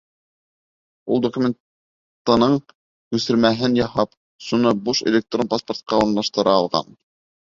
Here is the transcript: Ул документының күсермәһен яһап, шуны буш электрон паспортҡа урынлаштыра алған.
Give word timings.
Ул 1.15 1.19
документының 1.25 2.57
күсермәһен 2.67 3.77
яһап, 3.81 4.17
шуны 4.47 4.73
буш 4.89 5.03
электрон 5.13 5.53
паспортҡа 5.55 6.01
урынлаштыра 6.07 6.57
алған. 6.65 6.91